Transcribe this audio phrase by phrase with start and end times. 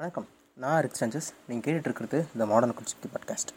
[0.00, 0.26] வணக்கம்.
[0.62, 1.28] நான் ரிக் சஞ்சஸ்.
[1.48, 3.50] நீங்கள் கேட்டுட்ருக்கிறது இருக்கிறது மாடர்ன் குச்சிக்கு பாட்காஸ்ட்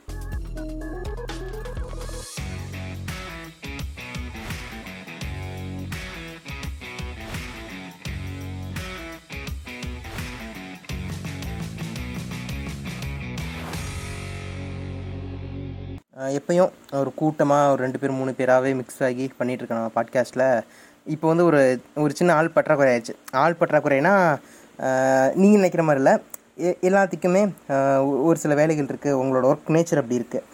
[16.37, 20.61] எப்பயும் ஒரு கூட்டமாக ஒரு ரெண்டு பேர் மூணு பேராகவே மிக்ஸ் ஆகி பண்ணிகிட்ருக்கேன் நான் பாட்காஸ்ட்டில்
[21.15, 23.15] இப்போ வந்து ஒரு ஒரு சின்ன ஆள் பற்றாக்குறை ஆயிடுச்சு.
[23.43, 24.15] ஆள் பற்றாக்குறைனா
[25.41, 26.13] நீங்கள் நினைக்கிற மாதிரி இல்லை.
[26.87, 27.43] எல்லாத்துக்குமே
[28.29, 30.45] ஒரு சில வேலைகள் இருக்குது உங்களோட ஒர்க் நேச்சர் அப்படி இருக்குது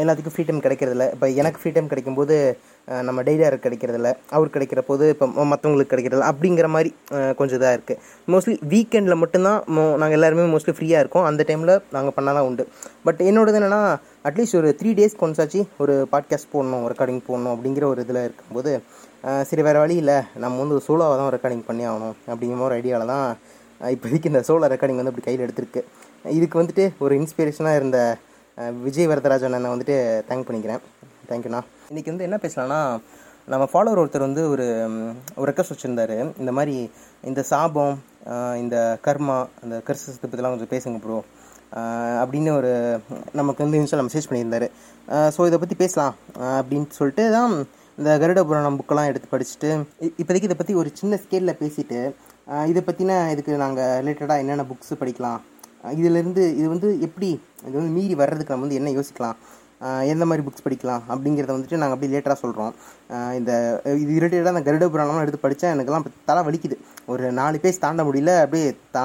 [0.00, 1.04] எல்லாத்துக்கும் ஃப்ரீ டைம் கிடைக்கிறதில்ல.
[1.14, 2.36] இப்போ எனக்கு ஃப்ரீ டைம் கிடைக்கும்போது
[3.08, 4.08] நம்ம டெய்லியாருக்கு கிடைக்கிறதில்ல.
[4.36, 6.28] அவர் கிடைக்கிற போது இப்போ மற்றவங்களுக்கு கிடைக்கிறதில்ல.
[6.32, 6.90] அப்படிங்கிற மாதிரி
[7.38, 8.00] கொஞ்சம் இதாக இருக்குது
[8.32, 11.26] மோஸ்ட்லி வீக்கெண்டில் மட்டும்தான் மோ நாங்கள் எல்லாருமே மோஸ்ட்லி ஃப்ரீயாக இருக்கோம்.
[11.30, 12.66] அந்த டைமில் நாங்கள் பண்ணலாம் உண்டு.
[13.06, 13.80] பட் என்னோடது என்னென்னா
[14.30, 18.72] அட்லீஸ்ட் ஒரு த்ரீ டேஸ் கொண்டாச்சு ஒரு பாட்காஸ்ட் போடணும் ரெக்கார்டிங் போடணும் அப்படிங்கிற ஒரு இதில் இருக்கும்போது
[19.50, 20.16] சரி வேறு வழி இல்லை.
[20.44, 23.28] நம்ம வந்து சோலோவாக தான் ரெக்கார்டிங் பண்ணி ஆகணும் அப்படிங்கிற ஒரு ஐடியாவில் தான்
[23.80, 25.80] இப்போதைக்கு இந்த சோலோ ரெக்கார்டிங் வந்து அப்படி கையில் எடுத்திருக்கு.
[26.36, 27.98] இதுக்கு வந்துட்டு ஒரு இன்ஸ்பிரேஷனாக இருந்த
[28.86, 29.96] விஜய் வரதராஜன் அண்ணனை வந்துட்டு
[30.28, 30.82] தேங்க் பண்ணிக்கிறேன்.
[31.30, 32.80] தேங்க்யூண்ணா இன்றைக்கி வந்து என்ன பேசலாம்னா
[33.52, 36.16] நம்ம ஃபாலோவர் ஒருத்தர் வந்து ஒரு ம், ஒரு ரெக்வஸ்ட் வச்சுருந்தாரு.
[36.42, 36.76] இந்த மாதிரி
[37.30, 37.96] இந்த சாபம்
[38.62, 38.76] இந்த
[39.06, 41.18] கர்மா அந்த கிறிஸ்து பற்றிலாம் கொஞ்சம் பேசுங்க ப்ரோ
[42.22, 42.70] அப்படின்னு ஒரு
[43.40, 44.66] நமக்கு வந்து இன்ஸ்டாவில் மெசேஜ் பண்ணியிருந்தாரு.
[45.34, 46.14] ஸோ இதை பற்றி பேசலாம்
[46.58, 47.54] அப்படின்னு சொல்லிட்டு தான்
[47.98, 49.70] இந்த கருட புராணம் புக்கெல்லாம் எடுத்து படிச்சுட்டு
[50.20, 51.98] இப்போதைக்கு இதை பற்றி ஒரு சின்ன ஸ்கேலில் பேசிவிட்டு
[52.70, 55.40] இதை பற்றின இதுக்கு நாங்கள் ரிலேட்டடாக என்னென்ன புக்ஸ் படிக்கலாம்?
[55.98, 57.28] இதிலேருந்து இது வந்து எப்படி
[57.66, 59.36] இது வந்து மீறி வர்றதுக்கு நம்ம வந்து என்ன யோசிக்கலாம்?
[60.12, 61.02] எந்த மாதிரி புக்ஸ் படிக்கலாம்?
[61.12, 62.72] அப்படிங்கிறத வந்துட்டு நாங்கள் அப்படியே லேட்டராக சொல்கிறோம்
[63.38, 63.52] இந்த
[64.02, 66.76] இது ரிலேட்டடாக அந்த கருட புராணம்லாம் எடுத்து படித்தா எனக்குலாம் தலை வலிக்குது.
[67.12, 69.04] ஒரு நாலு பேஜ் தாண்ட முடியல அப்படியே தா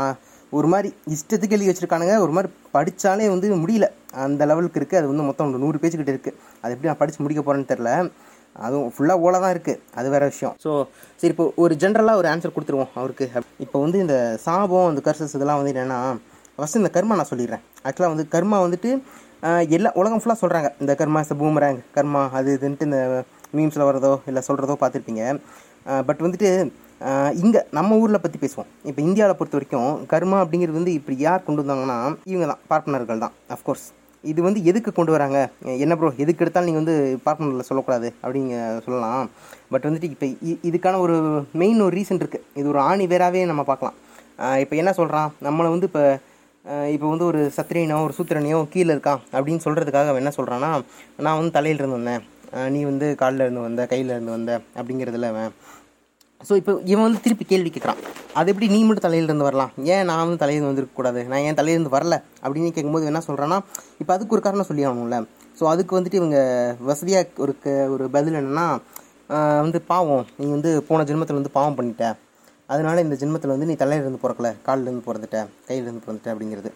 [0.57, 2.13] ஒரு மாதிரி இஷ்டத்துக்கு எழுதி வச்சுருக்கானுங்க.
[2.25, 3.87] ஒரு மாதிரி படித்தாலே வந்து முடியல.
[4.25, 7.41] அந்த லெவலுக்கு இருக்குது அது வந்து மொத்தம் நூறு பேஜ் கிட்ட இருக்குது அது எப்படி நான் படித்து முடிக்க
[7.41, 7.91] போகிறேன்னு தெரில
[8.65, 10.55] அதுவும் ஃபுல்லாக ஓலை தான் இருக்குது அது வேறு விஷயம்.
[10.63, 10.71] ஸோ
[11.21, 13.25] சரி இப்போ ஒரு ஜென்ரலாக ஒரு ஆன்சர் கொடுத்துருவோம் அவருக்கு.
[13.65, 15.99] இப்போ வந்து இந்த சாபம் அந்த கர்சஸ் இதெல்லாம் வந்து என்னென்னா
[16.57, 17.63] ஃபஸ்ட்டு இந்த கர்மா நான் சொல்லிடுறேன்.
[17.87, 18.91] ஆக்சுவலாக வந்து கர்மா வந்துட்டு
[19.75, 22.99] எல்லா உலகம் ஃபுல்லாக சொல்கிறாங்க இந்த கர்மா இந்த பூமராங் கர்மா அது இதுன்ட்டு இந்த
[23.57, 25.23] மீம்ஸில் வர்றதோ இல்லை சொல்கிறதோ பார்த்துருப்பீங்க.
[26.07, 26.49] பட் வந்துட்டு
[27.41, 28.69] இங்கே நம்ம ஊரில் பற்றி பேசுவோம்.
[28.89, 31.97] இப்போ இந்தியாவில் பொறுத்த வரைக்கும் கர்மா அப்படிங்கிறது வந்து இப்படி யார் கொண்டு வந்தாங்கன்னா
[32.31, 33.85] இவங்க தான் பார்ட்னர்கள் தான் அஃப்கோர்ஸ்
[34.31, 35.39] இது வந்து எதுக்கு கொண்டு வராங்க?
[35.83, 38.55] என்ன ப்ரோ எதுக்கு எடுத்தாலும் நீங்கள் வந்து பார்ட்னரில் சொல்லக்கூடாது அப்படிங்க
[38.87, 39.29] சொல்லலாம்.
[39.73, 40.27] பட் வந்துட்டு இப்போ
[40.69, 41.15] இதுக்கான ஒரு
[41.61, 43.97] மெயின் ஒரு ரீசன் இருக்குது இது ஒரு ஆணி வேறாவே நம்ம பார்க்கலாம்.
[44.63, 46.03] இப்போ என்ன சொல்கிறான் நம்மளை வந்து இப்போ
[46.95, 50.69] இப்போ வந்து ஒரு சத்திரியனோ ஒரு சூத்திரனையோ கீழே இருக்கான் அப்படின்னு சொல்கிறதுக்காக அவன் என்ன சொல்கிறான்னா
[51.25, 52.23] நான் வந்து தலையிலிருந்து வந்தேன்.
[52.73, 55.51] நீ வந்து காலில் இருந்து வந்த கையில் இருந்து வந்த அப்படிங்கிறதுல அவன்
[56.47, 57.99] ஸோ இப்போ இவன் வந்து திருப்பி கேள்வி கேட்குறான்
[58.39, 59.71] அது எப்படி நீ மட்டும் தலையிலிருந்து வரலாம்?
[59.93, 62.15] ஏன் நான் வந்து தலையிலிருந்து வந்திருக்கக்கூடாது நான் ஏன் தலையிலிருந்து வரல?
[62.43, 63.57] அப்படின்னு கேட்கும்போது என்ன சொல்கிறான்னா
[64.01, 65.17] இப்போ அதுக்கு ஒரு காரணம் சொல்லி ஆகணும்ல
[65.59, 66.37] ஸோ அதுக்கு வந்துட்டு இவங்க
[66.89, 68.65] வசதியாக ஒரு க ஒரு பதில் என்னென்னா
[69.63, 70.23] வந்து பாவம்.
[70.39, 72.05] நீ வந்து போன ஜென்மத்தில் வந்து பாவம் பண்ணிட்ட.
[72.73, 74.49] அதனால இந்த ஜென்மத்தில் வந்து நீ தலையிலிருந்து பிறக்கல.
[74.67, 75.37] காலிலேருந்து பிறந்துட்ட.
[75.67, 76.69] கையிலேருந்து பிறந்துட்ட அப்படிங்கிறது.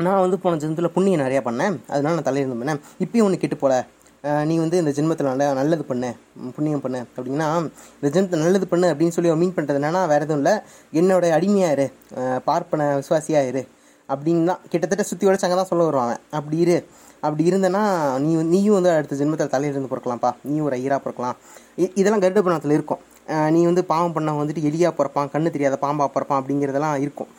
[0.00, 1.76] நான் வந்து போன ஜென்மத்தில் புண்ணியம் நிறையா பண்ணேன்.
[1.94, 3.74] அதனால் நான் தலையிருந்து பண்ணேன் இப்பயும் ஒன்று கெட்டு போல.
[4.48, 6.08] நீ வந்து இந்த ஜென்மத்தில் நல்ல நல்லது பண்ணு
[6.56, 7.48] புண்ணியம் பண்ணு அப்படின்னா
[7.98, 10.54] இந்த ஜென்மத்தில் நல்லது பண்ணு அப்படின்னு சொல்லி மீன் பண்ணுறது என்னன்னா வேறு எதுவும் இல்லை.
[11.00, 11.86] என்னோட அடிமையாக இரு.
[12.48, 13.62] பார்ப்பன விசுவாசியாயிரு
[14.08, 16.14] அப்படின்னு தான் கிட்டத்தட்ட சுற்றி உடச்சு அங்கே தான் சொல்ல வருவாங்க.
[16.14, 16.24] அவன்.
[16.38, 16.78] அப்படி இரு.
[17.26, 17.82] அப்படி இருந்தேன்னா
[18.24, 20.30] நீ நீயும் வந்து அடுத்த ஜென்மத்தில் தலையிலிருந்து பிறக்கலாம்ப்பா.
[20.48, 21.36] நீயும் ஒரு ஐயராக பிறக்கலாம்.
[22.00, 23.02] இதெல்லாம் கருட புராணத்தில் இருக்கும்
[23.54, 27.30] நீ வந்து பாவம் பண்ண வந்துட்டு எலியாக பிறப்பான் கண்ணு தெரியாத பாம்பாக பிறப்பான் அப்படிங்கிறதெல்லாம் இருக்கும்.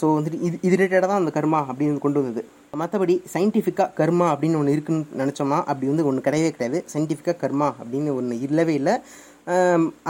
[0.00, 2.42] ஸோ வந்துட்டு இது இது ரிலேட்டடாக தான் அந்த கர்மா அப்படின்னு கொண்டு வந்தது.
[2.80, 6.78] மற்றபடி சயின்டிஃபிக்காக கர்மா அப்படின்னு ஒன்று இருக்குன்னு நினச்சோமா அப்படி வந்து ஒன்று கிடையவே கிடையாது.
[6.92, 8.94] சயின்டிஃபிக்காக கர்மா அப்படின்னு ஒன்று இல்லவே இல்லை.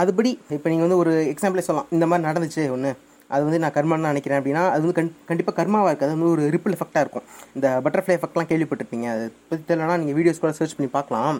[0.02, 1.90] அதுபடி இப்போ நீங்கள் வந்து ஒரு எக்ஸாம்பிளே சொல்லலாம்.
[1.96, 2.90] இந்த மாதிரி நடந்துச்சு ஒன்று
[3.34, 6.08] அது வந்து நான் கர்மான்னு நினைக்கிறேன் அப்படின்னா அது வந்து கண் கண்டிப்பாக கர்மாவாக இருக்குது.
[6.08, 7.26] அது வந்து ஒரு ரிப்பிள் எஃபெக்டாக இருக்கும்.
[7.56, 9.06] இந்த பட்டர்ஃப்ளை எஃபெக்ட்லாம் கேள்விப்பட்டிருப்பீங்க.
[9.16, 11.38] அது பற்றி தெரியலனா நீங்கள் வீடியோஸ் கூட சர்ச் பண்ணி பார்க்கலாம்.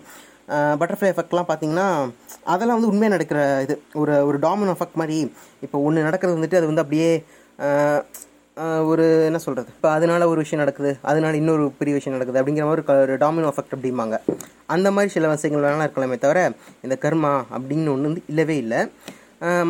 [0.81, 1.89] பட்டர்ஃப்ளை எஃபெக்ட்லாம் பார்த்தீங்கன்னா
[2.53, 3.75] அதெல்லாம் வந்து உண்மையாக நடக்கிற இது.
[4.03, 5.19] ஒரு ஒரு டாமினோ எஃபெக்ட் மாதிரி.
[5.67, 7.11] இப்போ ஒன்று நடக்கிறது வந்துட்டு அது வந்து அப்படியே
[8.91, 12.77] ஒரு என்ன சொல்கிறது இப்போ அதனால் ஒரு விஷயம் நடக்குது அதனால இன்னொரு பெரிய விஷயம் நடக்குது அப்படிங்கிற மாதிரி
[12.77, 14.17] ஒரு க- ஒரு டாமினோ எஃபெக்ட் அப்படிம்பாங்க.
[14.75, 16.41] அந்த மாதிரி சில விஷயங்கள் வேணாலும் இருக்கலாமே தவிர
[16.87, 18.81] இந்த கர்மா அப்படின்னு ஒன்று வந்து இல்லவே இல்லை.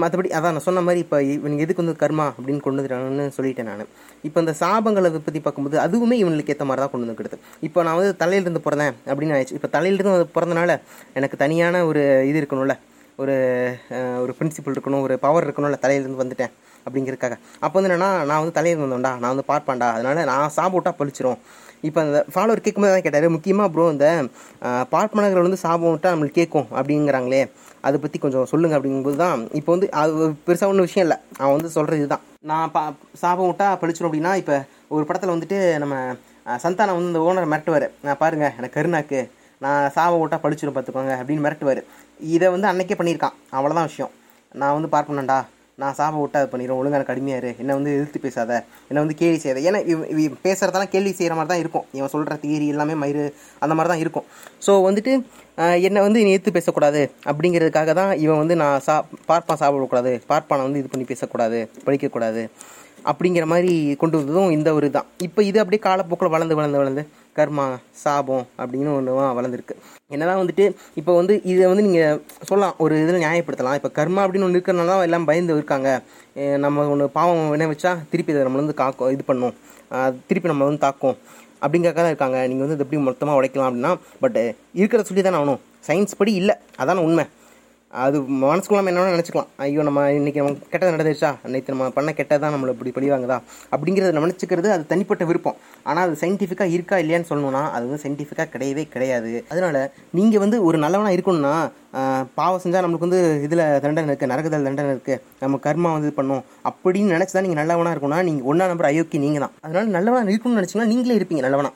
[0.03, 3.89] மற்றபடி அதான் நான் சொன்ன மாதிரி இப்போ இவனுக்கு எதுக்கு வந்து கர்மா அப்படின்னு கொண்டு வந்துட்டாங்கன்னு சொல்லிட்டேன் நான்.
[4.29, 8.15] இப்போ இந்த சாபங்களை பற்றி பார்க்கும்போது அதுவுமே இவனுக்கு ஏற்ற மாதிரி தான் கொண்டு வந்துக்கிடுது இப்போ நான் வந்து
[8.23, 9.59] தலையிலிருந்து பிறந்தேன் அப்படின்னு ஆயிடுச்சு.
[9.59, 10.75] இப்போ தலையிலிருந்து வந்து பிறந்தனால
[11.15, 12.77] எனக்கு தனியான ஒரு இது இருக்கணும்ல.
[13.23, 13.37] ஒரு
[14.25, 16.53] ஒரு பிரின்சிபல் இருக்கணும் ஒரு பவர் இருக்கணும்ல தலையிலேருந்து வந்துட்டேன்.
[16.89, 17.37] அப்படிங்கிறதுக்காக.
[17.65, 19.89] அப்போ வந்து என்னன்னா நான் வந்து தலையில் வந்தோம்டா நான் வந்து பார்ப்பேன்டா.
[19.97, 21.41] அதனால நான் சாப்பிட்டா பழிச்சிரும்.
[21.87, 24.07] இப்போ அந்த ஃபாலோவர் கேட்கும்போது தான் கேட்டார் முக்கியமாக ப்ரோ இந்த
[24.95, 27.43] பார்ப்பனர்கள் வந்து சாபம் விட்டா நம்மளுக்கு கேட்கும் அப்படிங்கிறாங்களே.
[27.87, 31.19] அதை பற்றி கொஞ்சம் சொல்லுங்க அப்படிங்கும்போது தான் இப்போ வந்து அது பெருசாக ஒன்றும் விஷயம் இல்லை.
[31.41, 32.25] அவன் வந்து சொல்கிறது இதுதான்.
[32.51, 32.83] நான் பா
[33.23, 34.57] சாபம் விட்டா பழிச்சிரும் அப்படின்னா இப்போ
[34.97, 35.97] ஒரு படத்தில் வந்துட்டு நம்ம
[36.65, 37.87] சந்தானம் வந்து இந்த ஓனர் மிரட்டுவார்.
[38.07, 39.21] நான் பாருங்கள் எனக்கு கருணாக்கு
[39.65, 41.81] நான் சாபம் விட்டா பழிச்சிரும் பார்த்துக்கோங்க அப்படின்னு மிரட்டுவார்.
[42.35, 43.37] இதை வந்து அன்னைக்கே பண்ணியிருக்கான்.
[43.57, 44.13] அவ்வளோதான் விஷயம்.
[44.61, 45.39] நான் வந்து பார்ப்பனேன்டா
[45.83, 48.53] நான் சாப விட்டு அது பண்ணிடுறேன் ஒழுங்கான கடுமையாரு என்னை வந்து எதிர்த்து பேசாத.
[48.89, 49.61] என்னை வந்து கேள்வி செய்யாத.
[49.69, 51.85] ஏன்னா இவ இவ பேசுகிறதெல்லாம் கேள்வி செய்கிற மாதிரி தான் இருக்கும்.
[51.99, 53.25] இவன் சொல்கிற தியரி எல்லாமே மயிறு
[53.65, 54.27] அந்த மாதிரி தான் இருக்கும்.
[54.67, 55.13] ஸோ வந்துட்டு
[55.89, 57.03] என்னை வந்து நீ எதிர்த்து பேசக்கூடாது.
[57.31, 58.97] அப்படிங்கிறதுக்காக தான் இவன் வந்து நான் சா
[59.31, 61.61] பார்ப்பான் சாப்பிடக்கூடாது பார்ப்பானை வந்து இது பண்ணி பேசக்கூடாது.
[61.87, 62.45] படிக்கக்கூடாது
[63.11, 63.73] அப்படிங்கிற மாதிரி
[64.03, 67.03] கொண்டு வந்ததும் இந்த ஒரு தான் இப்போ இது அப்படியே காலப்போக்கில் வளர்ந்து வளர்ந்து வளர்ந்து
[67.39, 67.67] கர்மா
[68.03, 69.75] சாபம் அப்படின்னு ஒன்று வளர்ந்துருக்கு.
[70.15, 70.67] என்னதான் வந்துட்டு
[71.01, 72.21] இப்போ வந்து இதை வந்து நீங்கள்
[72.51, 73.79] சொல்லலாம் ஒரு இதில் நியாயப்படுத்தலாம்.
[73.79, 75.91] இப்போ கர்மா அப்படின்னு ஒன்று இருக்கிறனால தான் எல்லாம் பயந்து இருக்காங்க.
[76.65, 79.57] நம்ம ஒன்று பாவம் என்ன வச்சா திருப்பி அதை நம்மளை வந்து காக்கும் இது பண்ணும்.
[80.29, 81.17] திருப்பி நம்ம வந்து தாக்கும்.
[81.65, 82.39] அப்படிங்கிறக்காக தான் இருக்காங்க.
[82.51, 83.93] நீங்கள் வந்து இது எப்படி மொத்தமாக உடைக்கலாம் அப்படின்னா
[84.25, 84.39] பட்
[84.81, 85.61] இருக்கிறத சொல்லி தானே ஆகணும்.
[85.89, 86.55] சயின்ஸ் படி இல்லை.
[86.83, 87.25] அதான உண்மை.
[87.93, 89.51] அது மனசுக்குள்ள நம்ம என்ன நினச்சிக்கலாம்.
[89.65, 93.39] ஐயோ நம்ம இன்றைக்கி நம்ம கெட்டது நடந்துச்சா நேற்று நம்ம பண்ண கெட்டதான் நம்மளை இப்படி பழிவாங்குதா
[93.75, 95.57] அப்படிங்கிறத நினச்சிக்கிறது அது தனிப்பட்ட விருப்பம்.
[95.89, 99.33] ஆனால் அது சயின்டிஃபிக்காக இருக்கா இல்லையான்னு சொல்லணும்னா அது வந்து சயின்டிஃபிக்காக கிடையவே கிடையாது.
[99.53, 99.81] அதனால்
[100.19, 101.55] நீங்கள் வந்து ஒரு நல்லவனாக இருக்கணும்னா
[102.39, 106.45] பாவம் செஞ்சால் நம்மளுக்கு வந்து இதில் தண்டனை இருக்குது நரகத்தில் தண்டனை இருக்குது நம்ம கர்மா வந்து இது பண்ணும்.
[106.71, 110.61] அப்படின்னு நினச்சி தான் நீங்கள் நல்லவனாக இருக்கணும்னா நீங்கள் ஒன்றா நம்பர் அயோக்கி நீங்கள் தான் அதனால் நல்லவனாக இருக்கணும்னு
[110.61, 111.75] நினச்சிங்கன்னா நீங்களே இருப்பீங்க நல்லவனாக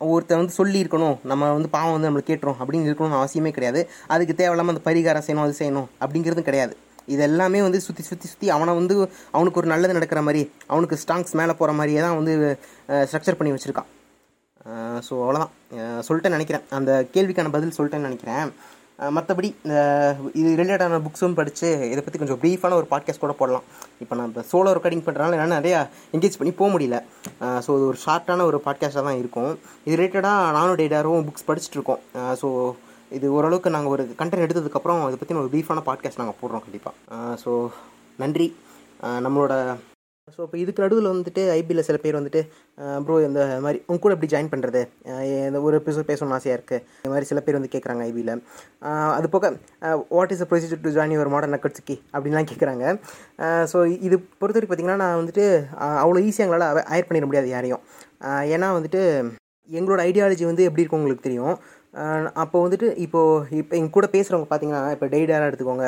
[0.00, 3.80] ஒருத்தர் வந்து சொல்லியிருக்கணும் நம்ம வந்து பாவம் வந்து நம்மளுக்கு கேட்டுரும் அப்படின்னு இருக்கணும்னு அவசியமே கிடையாது.
[4.14, 6.74] அதுக்கு தேவையில்லாமல் அந்த பரிகாரம் செய்யணும் அது செய்யணும் அப்படிங்கிறதும் கிடையாது.
[7.14, 8.94] இது எல்லாமே வந்து சுற்றி சுற்றி சுற்றி அவனை வந்து
[9.36, 10.42] அவனுக்கு ஒரு நல்லது நடக்கிற மாதிரி
[10.72, 12.34] அவனுக்கு ஸ்ட்ராங்ஸ் மேலே போகிற மாதிரியே தான் வந்து
[13.10, 13.88] ஸ்ட்ரக்சர் பண்ணி வச்சுருக்கான்.
[15.06, 15.52] ஸோ அவ்வளோதான்
[16.08, 16.66] சொல்லிட்டேன்னு நினைக்கிறேன்.
[16.78, 18.50] அந்த கேள்விக்கான பதில் சொல்லிட்டேன்னு நினைக்கிறேன்.
[19.16, 19.48] மற்றபடி
[20.38, 23.66] இது ரிலேட்டடான புக்ஸும் படித்து இதை பற்றி கொஞ்சம் ப்ரீஃபான ஒரு பாட்காஸ்ட் கூட போடலாம்.
[24.02, 25.80] இப்போ நான் இப்போ சோலோ ரெக்கார்டிங் பண்ணுறதுனால என்னால் நிறையா
[26.16, 26.98] என்கேஜ் பண்ணி போக முடியல.
[27.64, 29.52] ஸோ இது ஒரு ஷார்ட்டான ஒரு பாட்காஸ்ட்டாக தான் இருக்கும்.
[29.86, 32.00] இது ரிலேட்டடாக நானும் டேடாரும் புக்ஸ் படிச்சுட்டு இருக்கோம்.
[32.40, 32.48] ஸோ
[33.18, 37.52] இது ஓரளவுக்கு நாங்கள் ஒரு கண்டென்ட் எடுத்ததுக்கப்புறம் இதை பற்றி ஒரு ப்ரீஃபான பாட்காஸ்ட் நாங்கள் போடுறோம் கண்டிப்பாக ஸோ
[38.24, 38.48] நன்றி.
[39.26, 39.54] நம்மளோட
[40.34, 42.40] ஸோ இப்போ இதுக்கு நடுவில் வந்துட்டு ஐபியில் சில பேர் வந்துட்டு
[43.04, 44.80] ப்ரோ இந்த மாதிரி உங்க கூட எப்படி ஜாயின் பண்ணுறது
[45.48, 48.32] இந்த ஒரு எபிசோட் பேசணும்னு ஆசையாக இருக்குது இந்த மாதிரி சில பேர் வந்து கேட்குறாங்க ஐபியில்
[49.18, 49.50] அது போக
[50.16, 52.84] what is a procedure to join your modern நக்கட்ஸுக்கி அப்படின்லாம் கேட்குறாங்க
[53.72, 55.46] ஸோ இது பொறுத்த வரைக்கும் பார்த்தீங்கன்னா நான் வந்துட்டு
[56.02, 57.82] அவ்வளோ ஈஸியாக எங்களால் ஹயர் பண்ணிட முடியாது யாரையும்.
[58.54, 59.02] ஏன்னா வந்துட்டு
[59.68, 61.56] எங்களோட ஐடியாலஜி வந்து எப்படி இருக்கும் உங்களுக்கு தெரியும்.
[62.42, 65.86] அப்போ வந்துட்டு இப்போது இப்போ எங்கள் கூட பேசுகிறவங்க பார்த்தீங்கன்னா இப்போ டெய்டாராக எடுத்துக்கோங்க.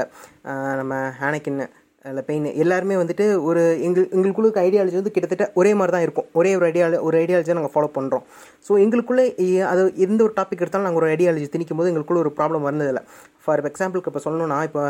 [0.81, 1.67] நம்ம ஹேனக்கின்னு
[2.05, 6.29] இல்லை பெயின் எல்லாருமே வந்துட்டு ஒரு எங்கள் எங்களுக்குள்ள ஐடியாலஜி வந்து கிட்டத்தட்ட ஒரே மாதிரி தான் இருக்கும்.
[6.33, 8.25] ஒரே ஒரு ஐடியா ஒரு ஐடியாலஜியை நாங்கள் ஃபாலோ பண்ணுறோம்
[8.69, 9.25] ஸோ எங்களுக்குள்ளே
[9.65, 13.03] அது எந்த ஒரு டாபிக் எடுத்தாலும் நாங்கள் ஒரு ஐடியாலஜி திணிக்கும் போது எங்களுக்குள்ள ஒரு ப்ராப்ளம் வந்ததில்லை
[13.45, 14.83] ஃபார் எக்ஸாம்பிளுக்கு இப்போ சொல்லணும்னா இப்போ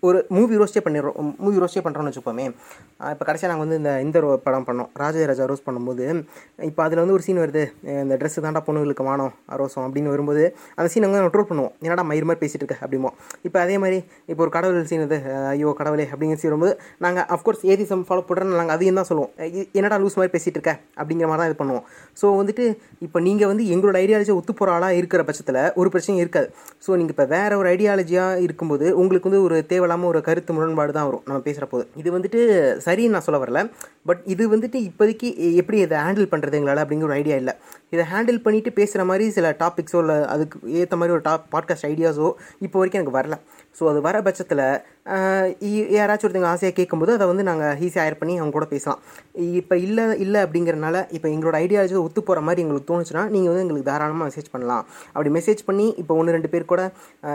[0.00, 2.44] ஒரு மூவி ரோஸ்டே பண்ணிடுறோம் மூவி ரோஸ்டே பண்ணுறோம்னு வச்சுப்போமே
[3.12, 4.88] இப்போ கடைசியாக நாங்கள் வந்து இந்த இந்த ரோ- படம் பண்ணோம்.
[4.94, 6.04] ராஜா ரோஸ் பண்ணும்போது
[6.68, 7.62] இப்போ அதில் வந்து ஒரு சீன் வருது.
[8.02, 10.42] இந்த ட்ரெஸ்ஸு தாண்டா பொண்ணுங்களுக்கு வானம் ரோசம் அப்படின்னு வரும்போது
[10.74, 11.72] அந்த சீன் வந்து நம்ம ட்ரோல் பண்ணுவோம்.
[11.80, 13.10] என்னடா மயிர் மாதிரி பேசிட்டு இருக்க அப்படிமோ.
[13.42, 15.18] இப்போ அதே மாதிரி இப்போ ஒரு கடவுள் சீன் இது
[15.52, 19.32] ஐயோ கடவுளே அப்படிங்கிற சீன் வரும்போது நாங்கள் அஃப்கோர்ஸ் ஏதிசம் ஃபாலோ பண்ணுறோன்னு நாங்கள் அதையும் தான் சொல்லுவோம்.
[19.72, 21.86] என்னடா லூஸ் மாதிரி பேசிகிட்டு இருக்க அப்படிங்கிற மாதிரி தான் இது பண்ணுவோம்.
[22.22, 22.66] ஸோ வந்துட்டு
[23.00, 26.48] இப்போ நீங்கள் வந்து எங்களோட ஐடியாலஜி ஒத்து போகிற ஆளாக இருக்கிற பட்சத்தில் ஒரு பிரச்சனையும் இருக்காது.
[26.86, 31.04] ஸோ நீங்கள் இப்போ வேறு ஒரு ஐடியாலஜியாக இருக்கும்போது உங்களுக்கு வந்து ஒரு தேவையில்லாமல் ஒரு கருத்து முரண்பாடு தான்
[31.04, 32.40] வரும் நம்ம பேசுகிற போது இது வந்துட்டு
[32.86, 33.70] சரின்னு நான் சொல்ல வரல.
[34.06, 35.28] பட் இது வந்துட்டு இப்போதைக்கு
[35.60, 37.54] எப்படி இதை ஹேண்டில் பண்ணுறது எங்களால் அப்படிங்கிற ஒரு ஐடியா இல்லை.
[37.90, 42.32] இதை ஹேண்டில் பண்ணிவிட்டு பேசுகிற மாதிரி சில டாபிக்ஸோ இல்லை அதுக்கு ஏற்ற மாதிரி ஒரு டாப் பாட்காஸ்ட் ஐடியாஸோ
[42.58, 43.38] இப்போ வரைக்கும் எனக்கு வரல.
[43.78, 44.64] ஸோ அது வர பட்சத்தில்
[45.98, 49.00] யாராச்சும் ஒருத்தங்க ஆசையாக கேட்கும்போது அதை வந்து நாங்கள் ஈஸியாக ஹயர் பண்ணி அவங்க கூட பேசலாம்.
[49.60, 53.88] இப்போ இல்லை இல்லை அப்படிங்கிறனால இப்போ எங்களோட ஐடியாலஜி ஒத்து போகிற மாதிரி எங்களுக்கு தோணுச்சுன்னா நீங்கள் வந்து எங்களுக்கு
[53.90, 54.84] தாராளமாக மெசேஜ் பண்ணலாம்.
[55.14, 56.82] அப்படி மெசேஜ் பண்ணி இப்போ ஒன்று ரெண்டு பேர் கூட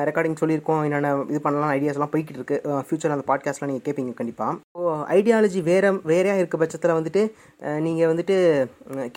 [0.10, 2.60] ரெக்கார்டிங் சொல்லியிருக்கோம் என்னென்ன இது பண்ணலாம் ஐடியாஸ்லாம் போய்கிட்டு இருக்கு.
[2.88, 7.24] ஃபியூச்சரில் அந்த பாட்காஸ்ட்லாம் நீங்கள் கேட்பீங்க கண்டிப்பாக ஸோ ஐடியாலஜி வேறு வேறையாக இருக்க பட்சத்தில் வந்துட்டு
[7.88, 8.38] நீங்கள் வந்துட்டு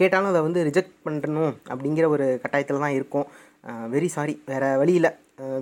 [0.00, 3.28] கேட்டாலும் அதை வந்து ரிஜெக்ட் பண்ணணும் அப்படிங்கிற ஒரு கட்டாயத்தில் தான் இருக்கும்
[3.94, 5.12] வெரி சாரி வேறு வழி இல்லை.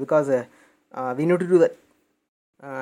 [0.02, 0.30] Because
[1.18, 1.76] we note to that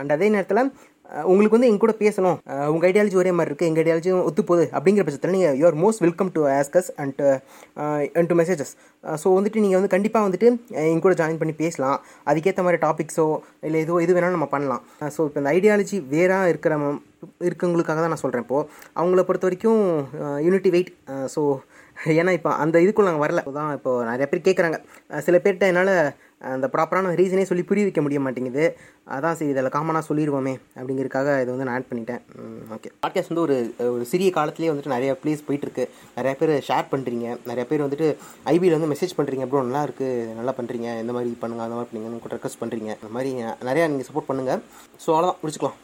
[0.00, 3.68] and அதே நேரத்தில் uh, உங்களுக்கு வந்து எங்க கூட பேசணும் uh, உங்கள் ஐடியாலஜி ஒரே மாதிரி இருக்குது
[3.70, 4.64] எங்கள் ஐடியாலஜியும் ஒத்து போகுது.
[4.76, 7.20] அப்படிங்கிற பட்சத்தில் நீங்கள் you're most welcome to ask us and
[8.16, 8.72] and to messages
[9.22, 11.98] so வந்துட்டு நீங்கள் வந்து கண்டிப்பாக வந்துட்டு uh, எங்க கூட ஜாயின் பண்ணி பேசலாம்.
[12.30, 13.28] அதுக்கேற்ற மாதிரி டாபிக்ஸோ
[13.68, 14.82] இல்லை எதுவோ எது வேணாலும் நம்ம பண்ணலாம்.
[15.16, 16.74] ஸோ இப்போ இந்த ஐடியாலஜி வேறாக இருக்கிற
[17.48, 18.68] இருக்கவங்களுக்காக தான் நான் சொல்கிறேன் இப்போது
[19.00, 19.82] அவங்கள பொறுத்த வரைக்கும்
[20.46, 20.92] யூனிட்டி வெயிட்
[21.34, 21.42] ஸோ
[22.20, 23.42] ஏன்னா இப்போ அந்த இதுக்குள்ள நாங்கள் வரல.
[23.58, 24.78] தான் இப்போ நிறைய பேர் கேட்குறாங்க
[25.26, 25.94] சில பேர்கிட்ட என்னால்
[26.40, 28.64] அந்த ப்ராப்பரான ரீசனே சொல்லி புரிய வைக்க முடிய மாட்டேங்குது.
[29.14, 32.20] அதான் சரி இதில் காமனாக சொல்லிடுவோமே அப்படிங்கிறதுக்காக இதை வந்து நான் ஆட் பண்ணிட்டேன்.
[32.76, 33.56] ஓகே பாட்காஸ்ட் வந்து ஒரு
[33.94, 35.86] ஒரு சிறிய காலத்துலேயே வந்துட்டு நிறைய ப்ளேஸ் போயிட்டுருக்கு.
[36.18, 38.08] நிறைய பேர் ஷேர் பண்ணுறீங்க நிறைய பேர் வந்துட்டு
[38.54, 42.24] ஐபியில் வந்து மெசேஜ் பண்ணுறீங்க ப்ரோ நல்லா இருக்குது நல்லா பண்ணுறீங்க இந்த மாதிரி பண்ணுங்க அந்த மாதிரி பண்ணுங்கன்னு
[42.26, 43.32] கூட ரெக்வஸ்ட் பண்ணுறீங்க அந்த மாதிரி
[43.70, 44.62] நிறையா நீங்கள் சப்போர்ட் பண்ணுங்கள்
[45.04, 45.78] ஸோ அவ்வளோதான் முடிச்சுக்கலாம்.